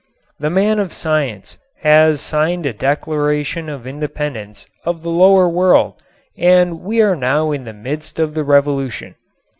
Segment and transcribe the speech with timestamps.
[0.39, 6.01] The man of science has signed a declaration of independence of the lower world
[6.35, 9.13] and we are now in the midst of the revolution.